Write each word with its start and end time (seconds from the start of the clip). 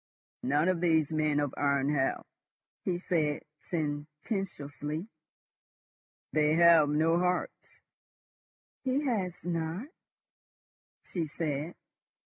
"None 0.41 0.67
of 0.67 0.81
these 0.81 1.11
men 1.11 1.39
of 1.39 1.53
iron 1.57 1.93
have," 1.93 2.23
he 2.85 2.97
said 2.97 3.43
sententiously. 3.69 5.07
"They 6.33 6.55
have 6.55 6.89
no 6.89 7.19
hearts." 7.19 7.77
"He 8.83 9.05
has 9.05 9.45
not," 9.45 9.89
she 11.03 11.27
said. 11.27 11.75